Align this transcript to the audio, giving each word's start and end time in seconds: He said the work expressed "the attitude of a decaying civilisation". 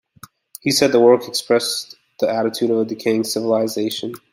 He 0.61 0.71
said 0.71 0.91
the 0.91 0.99
work 0.99 1.27
expressed 1.27 1.95
"the 2.19 2.27
attitude 2.27 2.71
of 2.71 2.79
a 2.79 2.85
decaying 2.85 3.23
civilisation". 3.25 4.15